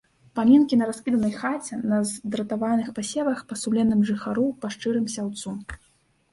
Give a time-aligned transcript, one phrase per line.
[0.37, 5.59] Памінкі на раскіданай хаце, на здратаваных пасевах, па сумленным жыхару, па шчырым сяўцу!